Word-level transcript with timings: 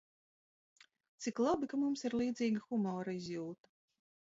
Cik 1.25 1.41
labi, 1.43 1.69
ka 1.75 1.79
mums 1.83 2.05
ir 2.11 2.17
līdzīga 2.23 2.65
humora 2.71 3.17
izjūta. 3.21 3.75